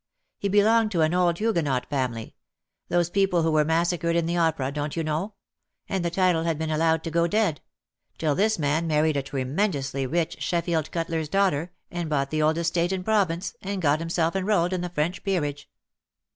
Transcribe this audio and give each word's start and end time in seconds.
He 0.39 0.49
belonged 0.49 0.89
to 0.93 1.01
an 1.01 1.13
old 1.13 1.37
Huguenot 1.37 1.87
family— 1.87 2.33
those 2.89 3.11
people 3.11 3.43
who 3.43 3.51
were 3.51 3.63
massacred 3.63 4.15
in 4.15 4.25
the 4.25 4.35
opera, 4.35 4.71
don't 4.71 4.95
you 4.95 5.03
know— 5.03 5.35
and 5.87 6.03
the 6.03 6.09
title 6.09 6.41
had 6.41 6.57
been 6.57 6.71
allowed 6.71 7.03
to 7.03 7.11
go 7.11 7.27
dead— 7.27 7.61
till 8.17 8.33
this 8.33 8.57
man 8.57 8.87
married 8.87 9.15
a 9.15 9.21
tremendously 9.21 10.07
rich 10.07 10.37
Sheffield 10.41 10.91
cutler's 10.91 11.29
daughter, 11.29 11.71
and 11.91 12.09
bought 12.09 12.31
the 12.31 12.41
old 12.41 12.57
estate 12.57 12.91
in 12.91 13.03
Provence, 13.03 13.55
and 13.61 13.79
got 13.79 13.99
himself 13.99 14.35
enrolled 14.35 14.73
in 14.73 14.81
the 14.81 14.89
French 14.89 15.23
peerage. 15.23 15.69